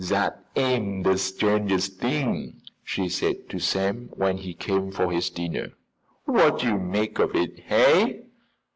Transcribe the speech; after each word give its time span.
"Dat 0.09 0.43
am 0.55 1.03
de 1.03 1.15
strangest 1.15 2.01
t'ing," 2.01 2.59
she 2.83 3.07
said 3.07 3.47
to 3.49 3.59
Sam, 3.59 4.09
when 4.13 4.37
he 4.37 4.55
came 4.55 4.91
for 4.91 5.11
his 5.11 5.29
dinner. 5.29 5.73
"Wot 6.25 6.63
yo' 6.63 6.79
make 6.79 7.19
of 7.19 7.35
it, 7.35 7.59
hey?" 7.67 8.23